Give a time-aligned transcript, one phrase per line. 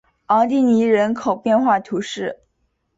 [0.25, 2.39] 昂蒂尼人口变化图示